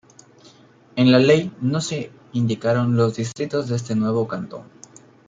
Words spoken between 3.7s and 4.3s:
este nuevo